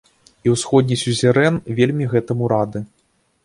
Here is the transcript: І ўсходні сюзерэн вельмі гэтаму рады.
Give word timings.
І 0.47 0.53
ўсходні 0.53 0.97
сюзерэн 1.03 1.61
вельмі 1.83 2.11
гэтаму 2.17 2.53
рады. 2.59 2.79